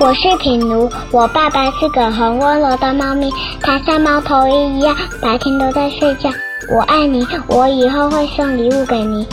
[0.00, 3.28] 我是品如，我爸爸是个很温柔的猫咪，
[3.60, 6.30] 它像猫头鹰一样，白天都在睡觉。
[6.72, 9.26] 我爱你，我以后会送礼物给你，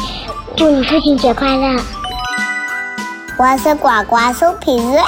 [0.58, 1.80] 祝你父亲节快乐。
[3.38, 5.00] 我是呱呱苏品瑞，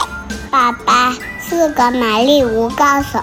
[0.51, 1.11] 爸爸
[1.41, 3.19] 是个玛丽舞高手，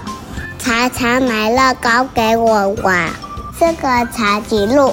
[0.59, 3.11] 常常买乐高给我玩，
[3.57, 4.93] 是个长颈鹿。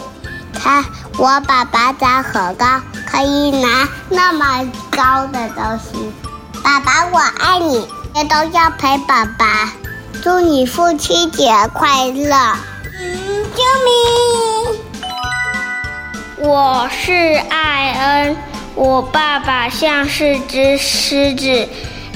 [0.53, 0.85] 他，
[1.17, 2.65] 我爸爸长很高，
[3.07, 4.45] 可以拿那么
[4.91, 6.11] 高的东西。
[6.63, 9.73] 爸爸，我爱你，天都要陪爸爸。
[10.23, 12.35] 祝你父亲节快乐。
[12.99, 13.63] 嗯，救
[16.37, 16.49] 命！
[16.49, 17.11] 我是
[17.49, 18.37] 艾恩，
[18.75, 21.67] 我爸爸像是只狮子，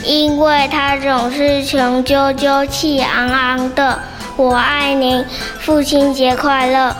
[0.03, 3.99] 因为他总是雄赳赳、气昂昂的。
[4.35, 5.25] 我爱您，
[5.59, 6.95] 父亲节快乐。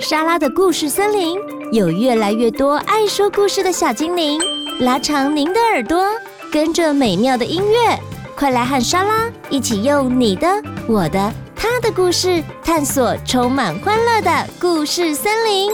[0.00, 1.36] 莎拉的故事森林
[1.72, 4.40] 有越来越多爱说故事的小精灵，
[4.80, 6.06] 拉长您的耳朵，
[6.52, 7.98] 跟着美妙的音乐。
[8.36, 10.46] 快来和莎拉一起用你的、
[10.86, 15.72] 我的、他的故事，探索充满欢乐的故事森林。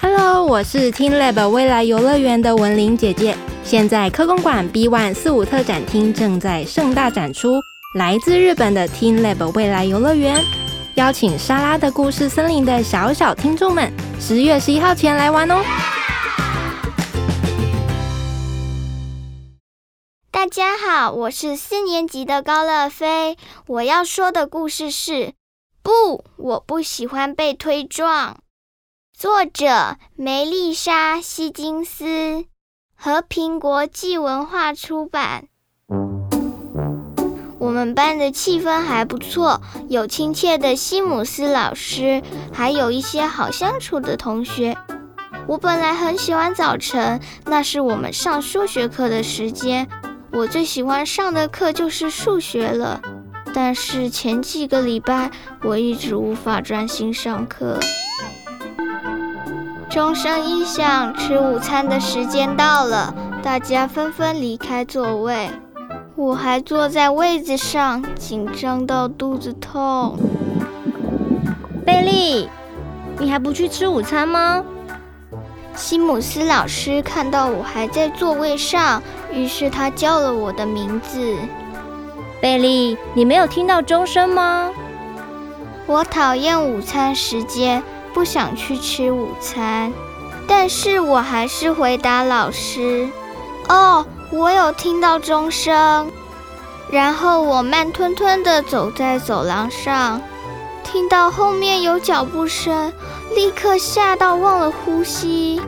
[0.00, 3.36] Hello，我是 TeenLab 未来游乐园的文玲姐姐。
[3.64, 7.60] 现在科工馆 B One 四五特展厅正在盛大展出
[7.94, 10.44] 来自日本的 TeenLab 未来游乐园，
[10.96, 15.64] 邀请莎拉的故事森林的小小听众们，十月十一号前来玩哦。
[20.30, 23.38] 大家好，我是四年级的高乐飞。
[23.66, 25.32] 我要说的故事是：
[25.82, 28.36] 不，我不喜欢被推撞。
[29.18, 32.44] 作者梅丽莎·希金斯，
[32.94, 35.48] 和平国际文化出版。
[37.78, 42.20] 我们班的气氛还不错，有亲切的西姆斯老师，
[42.52, 44.76] 还有一些好相处的同学。
[45.46, 49.86] 我本来很喜欢早晨，那是我们上数学课的时间。
[50.32, 53.00] 我最喜欢上的课就是数学了，
[53.54, 55.30] 但是前几个礼拜
[55.62, 57.78] 我一直无法专心上课。
[59.88, 65.48] 钟声一响，吃午餐的时间到了，大家纷纷离开座位，
[66.18, 70.18] 我还坐在位子上，紧张到肚子痛。
[71.86, 72.50] 贝利，
[73.20, 74.64] 你还不去吃午餐吗？
[75.76, 79.00] 西姆斯老师看到我还在座位上，
[79.32, 81.36] 于是他叫了我的名字。
[82.40, 84.72] 贝利，你没有听到钟声吗？
[85.86, 87.80] 我讨厌午餐时间，
[88.12, 89.92] 不想去吃午餐，
[90.48, 93.08] 但是我还是回答老师
[93.70, 96.10] ：“哦，我有听到钟声。”
[96.90, 100.20] 然后我慢吞吞地走在走廊上，
[100.82, 102.92] 听到后面有脚步声。
[103.36, 105.60] 立刻吓到忘了呼吸。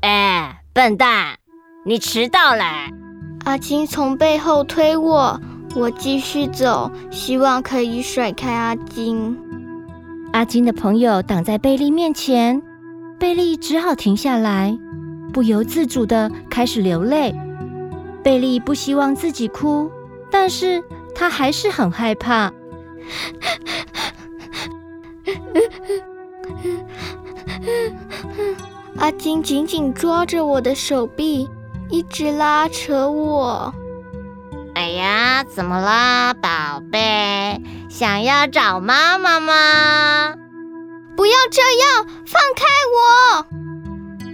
[0.00, 1.36] 哎，笨蛋，
[1.84, 2.64] 你迟到了！
[3.44, 5.38] 阿金从背后推我，
[5.76, 9.38] 我继续走，希望可以甩开阿金。
[10.32, 12.62] 阿金的朋友挡在贝利面前，
[13.18, 14.76] 贝利只好停下来，
[15.30, 17.34] 不由自主地开始流泪。
[18.22, 19.90] 贝利不希望自己哭，
[20.30, 20.82] 但是
[21.14, 22.52] 他还是很害怕。
[28.98, 31.48] 阿金紧紧抓着我的手臂，
[31.90, 33.74] 一直拉扯我。
[34.74, 37.60] 哎呀，怎么啦，宝贝？
[37.88, 40.34] 想要找妈妈吗？
[41.14, 43.46] 不要这样，放开我！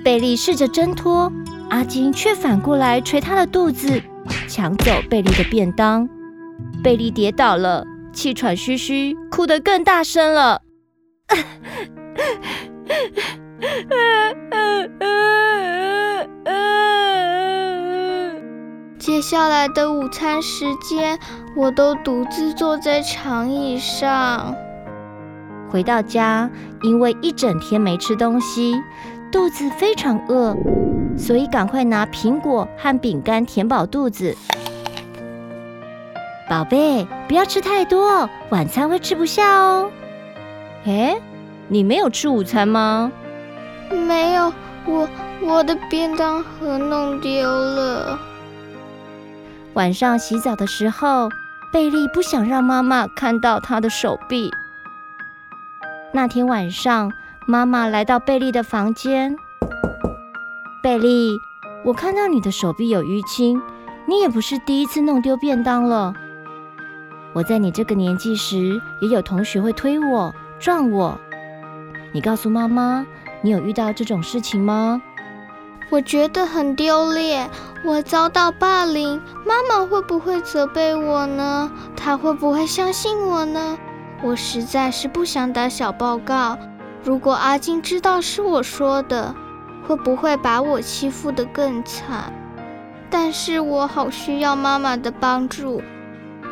[0.05, 1.33] 贝利试着挣脱，
[1.71, 4.03] 阿金却反过来捶他的肚子，
[4.49, 6.09] 抢走贝利的便当。
[6.83, 10.63] 贝利跌倒了，气喘吁吁，哭得更大声了。
[18.99, 21.19] 接下来的午餐时间，
[21.57, 24.55] 我都独自坐在长椅上。
[25.71, 26.51] 回到家，
[26.83, 28.75] 因为一整天没吃东西，
[29.31, 30.57] 肚子非常饿，
[31.19, 34.35] 所以赶快拿苹果和饼干填饱肚子。
[36.49, 39.91] 宝贝，不要吃太多，晚餐会吃不下哦。
[40.85, 41.21] 诶
[41.67, 43.13] 你没有吃午餐吗？
[43.91, 44.53] 没有，
[44.87, 45.09] 我
[45.43, 48.19] 我的便当盒弄丢了。
[49.75, 51.29] 晚上洗澡的时候，
[51.71, 54.51] 贝利不想让妈妈看到他的手臂。
[56.13, 57.13] 那天晚上，
[57.47, 59.37] 妈妈来到贝利的房间。
[60.81, 61.41] 贝利，
[61.85, 63.61] 我看到你的手臂有淤青，
[64.07, 66.15] 你也不是第一次弄丢便当了。
[67.33, 70.33] 我在你这个年纪时，也有同学会推我。
[70.61, 71.19] 撞我，
[72.13, 73.07] 你告诉妈妈，
[73.43, 75.01] 你有遇到这种事情吗？
[75.91, 77.49] 我觉得很丢脸，
[77.85, 81.71] 我遭到霸凌，妈妈会不会责备我呢？
[81.97, 83.79] 她会不会相信我呢？
[84.23, 86.59] 我实在是不想打小报告。
[87.05, 89.35] 如果阿金知道是我说的，
[89.89, 92.31] 会不会把我欺负得更惨？
[93.09, 95.81] 但是我好需要妈妈的帮助，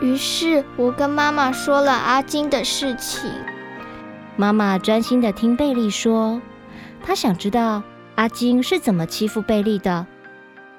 [0.00, 3.30] 于是我跟妈妈说了阿金的事情。
[4.36, 6.40] 妈妈专心地听贝利说，
[7.04, 7.82] 她想知道。
[8.14, 10.06] 阿金是怎么欺负贝利的？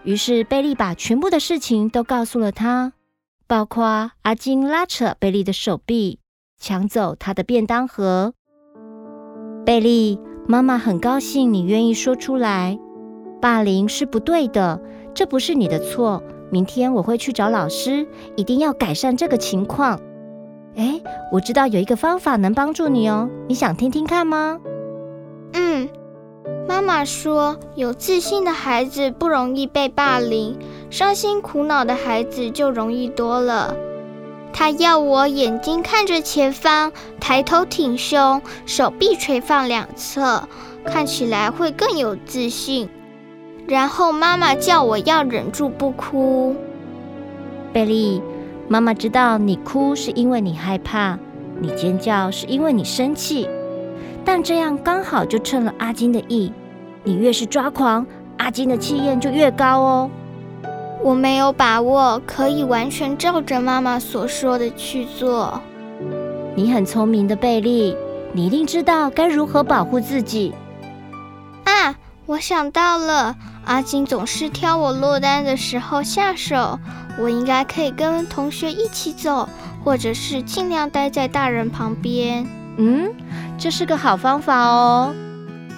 [0.01, 2.93] 于是贝利把全部的事情都告诉了她，
[3.45, 6.17] 包括阿金拉扯贝利的手臂，
[6.59, 8.33] 抢走她的便当盒。
[9.63, 12.79] 贝利，妈妈很高兴你愿意说出来。
[13.41, 14.79] 霸凌是不对的，
[15.13, 16.23] 这不是你的错。
[16.49, 18.07] 明天我会去找老师，
[18.37, 19.99] 一定要改善这个情况。
[20.77, 21.01] 哎，
[21.33, 24.59] 我知道有一个方法能帮助你哦，你想听听看吗？
[25.53, 25.89] 嗯。
[26.65, 30.57] 妈妈说，有自信的孩子不容易被霸凌，
[30.89, 33.75] 伤心苦恼的孩子就容易多了。
[34.59, 40.49] 他要我眼睛看着前方，抬头挺胸，手臂垂放两侧，
[40.83, 42.89] 看起来会更有自信。
[43.67, 46.55] 然后妈妈叫我要忍住不哭。
[47.71, 48.19] 贝利，
[48.67, 51.19] 妈妈知道你哭是因为你害怕，
[51.61, 53.47] 你尖叫是因为你生气。
[54.25, 56.51] 但这样刚好就趁了阿金的意，
[57.03, 58.07] 你越是抓狂，
[58.37, 60.09] 阿金的气焰就越高哦。
[61.07, 65.61] 我没有把握可以完全照着妈妈所说的去做。
[66.53, 67.95] 你很聪明的贝利，
[68.33, 70.53] 你一定知道该如何保护自己。
[71.63, 71.95] 啊，
[72.25, 73.33] 我想到了，
[73.63, 76.77] 阿金总是挑我落单的时候下手，
[77.17, 79.47] 我应该可以跟同学一起走，
[79.85, 82.45] 或者是尽量待在大人旁边。
[82.75, 83.13] 嗯。
[83.57, 85.15] 这是个好方法哦！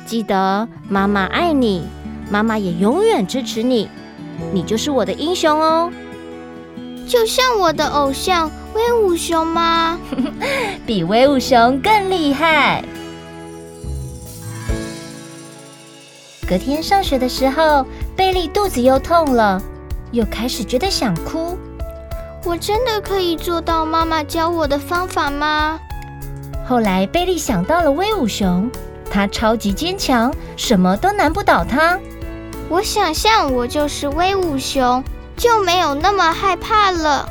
[0.08, 1.84] 记得妈妈爱你，
[2.32, 3.88] 妈妈也永远支持你，
[4.52, 5.92] 你就是我的英雄哦！
[7.08, 10.00] 就像我的偶像威武熊吗？
[10.86, 12.84] 比威武熊更厉害。
[16.48, 19.62] 隔天上学的时候，贝利肚子又痛了，
[20.12, 21.58] 又开始觉得想哭。
[22.44, 25.80] 我真的可以做到妈妈教我的方法吗？
[26.68, 28.70] 后来，贝利想到了威武熊，
[29.12, 32.00] 他超级坚强，什么都难不倒他。
[32.70, 35.04] 我想象我就是威武熊，
[35.36, 37.28] 就没有那么害怕了。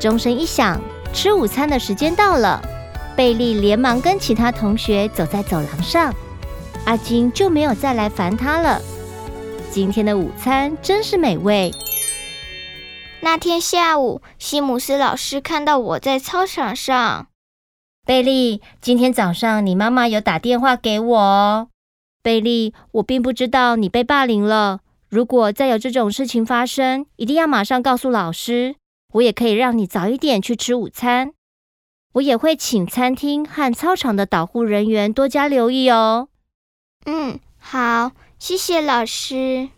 [0.00, 0.80] 钟声一响，
[1.12, 2.60] 吃午餐的时间到了。
[3.16, 6.12] 贝利连忙跟其他同学走在走廊上，
[6.84, 8.80] 阿金就没有再来烦他了。
[9.70, 11.72] 今天的午餐真是美味。
[13.20, 17.28] 那天下午，西姆斯老师看到我在操场上。
[18.04, 21.68] 贝利，今天早上你妈妈有打电话给我哦。
[22.22, 24.80] 贝利，我并不知道你被霸凌了。
[25.08, 28.76] 如果再有这种事情发生，一定要马上告诉老师。
[29.14, 31.32] 我也可以让你早一点去吃午餐。
[32.14, 36.28] 我也会请餐厅和操场的导护人员多加留意哦。
[37.06, 39.70] 嗯，好，谢谢老师。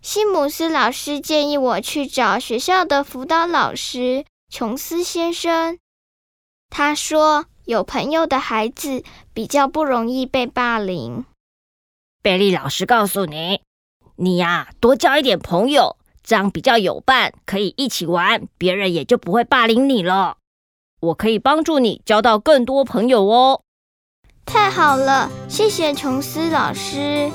[0.00, 5.78] 西姆斯老师建议我去找学校的辅导老师琼斯先生。
[6.70, 11.26] 他说：“有朋友的孩子比较不容易被霸凌。”
[12.22, 13.60] 贝利老师告诉你
[14.16, 20.38] ：“你呀，多交一点朋友，这样比较有伴，可以一起玩，别人也就不会霸凌你了。
[21.00, 23.60] 我可以帮助你交到更多朋友哦。”
[24.46, 27.30] 太好了，谢谢琼斯老师。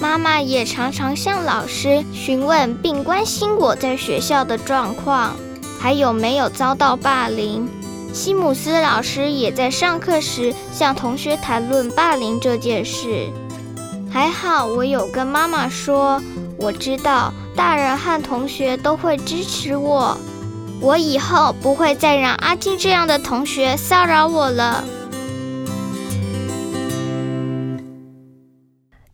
[0.00, 5.36] 妈妈也常常向老师询问并关心我在学校的状况，
[5.78, 7.68] 还有没有遭到霸凌。
[8.12, 13.28] 西姆斯老师也在上课时向同学谈论霸凌这件事。
[14.10, 16.20] 还好我有跟妈妈说，
[16.56, 20.16] 我知道大人和同学都会支持我，
[20.80, 24.82] 我以后不会再让阿金这样的同学骚扰我了。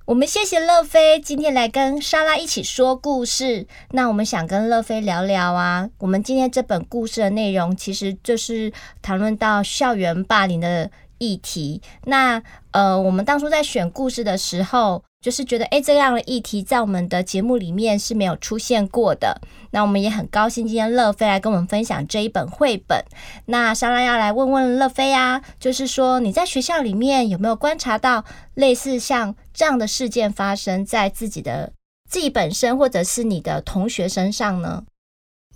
[0.07, 3.67] 我们谢谢乐菲今天来跟莎拉一起说故事。
[3.93, 8.71] 那我们想跟乐菲聊聊啊，我们今天这本故事的内容其实就是
[9.01, 11.81] 谈论到校园霸凌的议题。
[12.05, 12.43] 那
[12.73, 19.41] 呃，我们当初在选故事的时候，就是觉得，诶，这样的议题在我们的节目里面是没有出现过的。
[19.71, 23.03] 那我们也很高兴，今天乐飞来跟我们分享这一本绘本。
[23.47, 31.73] 那莎拉要来问问乐飞啊，就是说你在学校里面有没有观察到类似像这样的事件发生在自己的
[32.07, 34.85] 自己本身，或者是你的同学身上呢？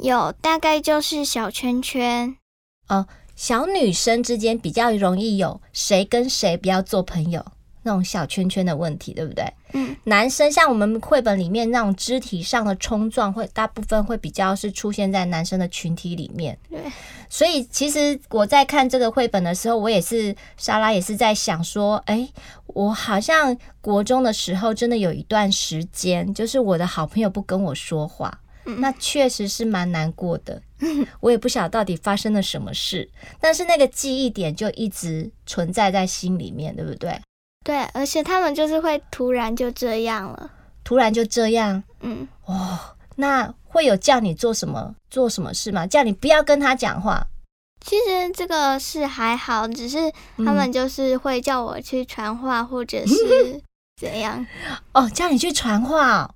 [0.03, 2.35] 有，大概就是小圈圈。
[2.89, 3.07] 哦，
[3.37, 7.45] 小女生之间比较容易有谁跟谁不要做朋友
[7.89, 9.51] 那种小圈圈的问题，对不对？
[9.73, 16.57] 嗯，男生像我们绘本里面那种肢体上的冲撞，会大部分会比较是出现在男生的群体里面。
[16.69, 16.79] 对，
[17.31, 22.29] 所以其实我在看这个绘本的时候，我也是莎拉也是在想说，哎，
[22.67, 30.61] 我好像国中的时候真的有一段时间，就是我的好朋友不跟我说话，嗯、那确实是蛮难过的。
[31.19, 37.21] 我也不晓得到底发生了什么事，但是那个记忆点就一直存在在心里面，对不对？
[37.65, 40.51] 对，而且他们就是会突然就这样了，
[40.85, 42.79] 突然就这样，嗯，哦，
[43.17, 45.87] 那会有叫你做什么做什么事吗？
[45.87, 47.27] 叫你不要跟他讲话？
[47.85, 53.63] 其实这个是还好，只是他们就是会叫我去传话，或者 是
[54.01, 54.45] 怎样？
[54.65, 56.35] 嗯、哦，叫你去传话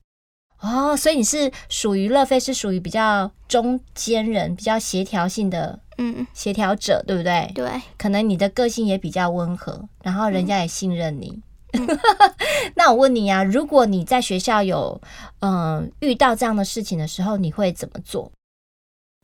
[0.61, 5.81] 哦，所以你是属于乐菲，是属于比较中间人，比较协调性的。
[6.05, 7.49] 嗯，协调者对不对？
[7.55, 11.41] 对，可能你的个性也比较温和，然后人家也信任你。
[11.75, 11.87] 嗯、
[12.75, 15.01] 那我问你啊，如果你在学校有
[15.39, 18.31] 嗯、呃、遇到这样的事情的时候，你会怎么做？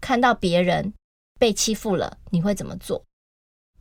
[0.01, 0.95] 看到别人
[1.39, 3.03] 被欺负了，你会怎么做？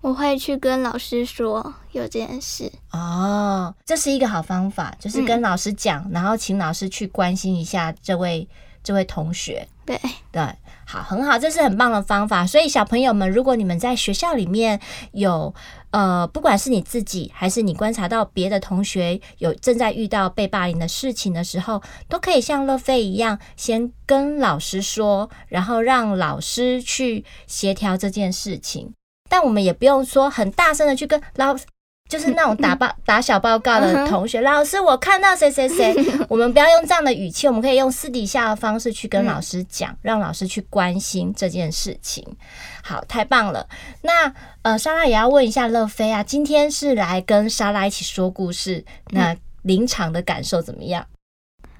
[0.01, 2.71] 我会去跟老师说有这件事。
[2.91, 8.47] 哦，这是一个好方法，就是跟老师讲，嗯、然后请老师去关心一下这位
[8.83, 9.67] 这位同学。
[9.87, 9.99] 对
[10.31, 10.43] 对。
[10.89, 12.47] 好，很好，这是很棒的方法。
[12.47, 14.79] 所以小朋友们，如果你们在学校里面
[15.11, 15.53] 有
[15.91, 28.93] 呃，不管是你自己还是你观察到别的同学有正在遇到被霸凌的事情的时候，都可以像乐飞一样，先跟老师说，然后让老师去协调这件事情。
[29.29, 31.53] 但我们也不用说很大声的去跟老。
[32.07, 35.93] 就是那种打报打小报告的同学，老师，我看到谁谁谁，
[36.29, 42.25] 我们不要用这样的语气，我们可以用私底下的方式去跟老师讲，让老师去关心这件事情。
[42.83, 43.67] 好，太棒了。
[44.01, 51.05] 那呃，莎拉也要问一下乐菲啊，今天是来跟莎拉一起说故事，那临场的感受怎么样？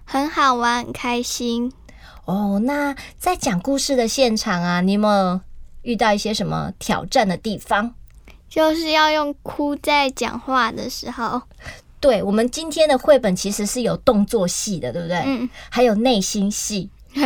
[0.04, 1.72] 很好玩，很开心。
[2.26, 5.40] 哦，那在讲故事的现场啊，你有没有
[5.84, 7.94] 遇到一些什么挑战的地方？
[8.50, 11.42] 就是要用哭在讲话的时候。
[12.00, 15.18] 对，我们今天的绘本其实是有动作戏的，对不对？
[15.26, 16.90] 嗯，还有内心戏。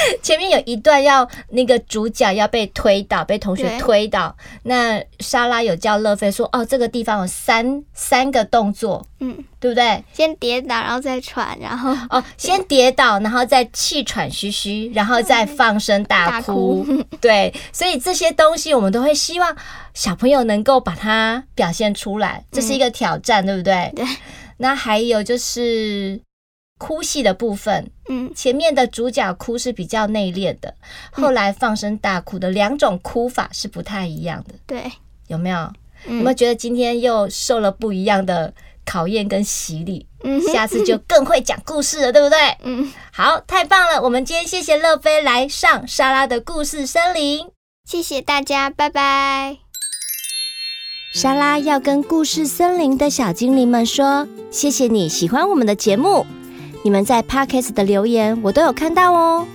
[0.22, 4.36] 前面有一段要那个主角要被推倒，被同学推倒。
[4.62, 10.02] 那莎拉有叫乐菲说：“哦，这个地方有三三个动作，嗯，对不对？
[10.12, 16.84] 先跌倒，然后再喘，然后哦，先跌倒，然后再气喘吁吁，然后再放声大哭。
[16.84, 19.56] 大哭对，所以这些东西我们都会希望
[19.94, 23.92] 小朋友能够把它表现出来，这是一个挑战，嗯、对不对？
[23.96, 24.06] 对。
[24.58, 26.20] 那还有就是。
[26.78, 30.74] 哭戏的部分，嗯，前面的主角哭是比较内敛的，
[31.10, 34.90] 后来放声大哭的两种哭法是不太一样的，对，
[35.26, 35.70] 有没有？
[36.06, 38.54] 有没有觉得今天又受了不一样的
[38.86, 40.06] 考验跟洗礼？
[40.22, 42.38] 嗯，下次就更会讲故事了，对不对？
[42.62, 44.00] 嗯，好，太棒了！
[44.00, 47.48] 我们今天谢谢乐飞来上莎拉的故事森林，
[47.84, 49.58] 谢谢大家，拜拜。
[51.14, 56.24] 莎拉要跟故事森林的小精灵们说，谢谢你喜欢我们的节目。
[56.82, 59.46] 你们在 Podcast 的留言我都有看到哦。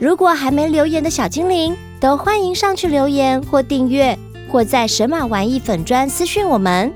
[0.00, 4.18] 如果还没留言的小精灵，都欢迎上去留言或订阅，
[4.50, 6.92] 或在神马玩意粉专私讯我们。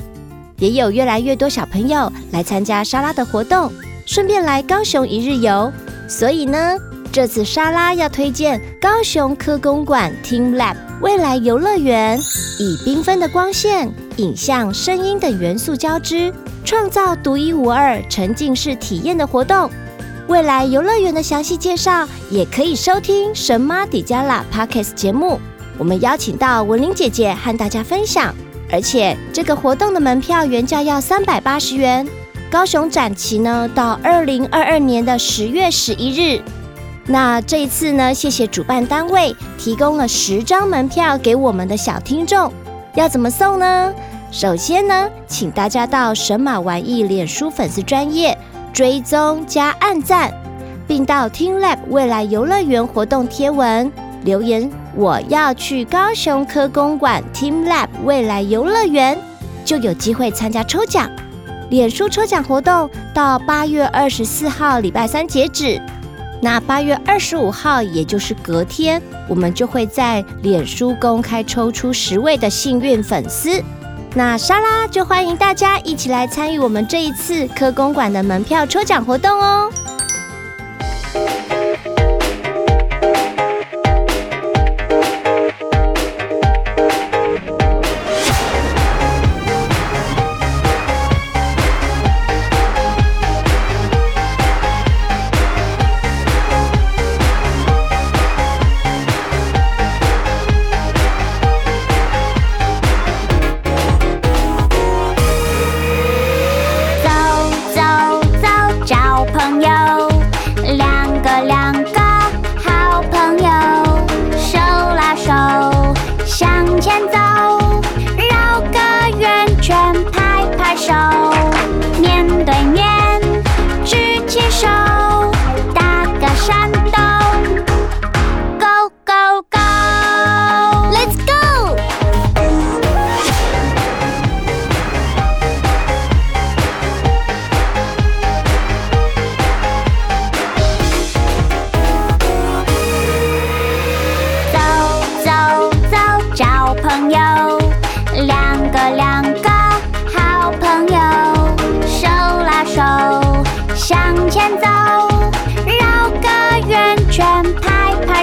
[0.59, 3.71] 也有越来越多小朋友来参加莎拉的活动，
[4.07, 5.71] 顺便来高雄一日游。
[6.09, 6.77] 所以呢，
[7.13, 12.19] 这次莎拉要推荐高雄科工馆 TeamLab 未来游乐园，
[12.59, 16.33] 以缤纷的光线、影像、声音等元素交织。
[16.67, 19.71] 创造独一无二沉浸式体验的活动，
[20.27, 25.41] 未来游乐园的详细介绍也可以收听神妈迪加拉 Podcast 节目。
[25.79, 28.35] 我们邀请到文玲姐姐和大家分享，
[28.73, 32.05] 而且这个活动的门票原价要三百八十元，
[32.51, 36.43] 高雄展期呢到二零二二年的十月十一日。
[37.07, 42.53] 那这一次呢，谢谢主办单位提供了十张门票给我们的小听众，
[42.97, 43.95] 要怎么送呢？
[44.39, 48.37] 首先呢，请大家到神马玩意脸书粉丝专页
[48.71, 50.31] 追踪加按赞，
[50.87, 53.91] 并到 TeamLab 未来游乐园活动贴文
[54.25, 59.19] 留言，我要去高雄科工馆 TeamLab 未来游乐园，
[59.65, 61.11] 就有机会参加抽奖。
[61.71, 65.81] 脸书抽奖活动到八月二十四号礼拜三截止，
[66.43, 69.01] 那八月二十五号，也就是隔天，
[69.31, 73.65] 我们就会在脸书公开抽出十位的幸运粉丝。
[74.17, 79.71] 那莎拉就欢迎大家一起来参与我们这一次科公馆的门票抽奖活动哦。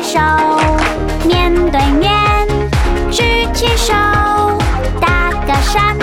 [0.03, 0.19] 手
[1.25, 2.11] 面对面，
[3.09, 3.93] 举起手，
[4.99, 6.02] 打个闪。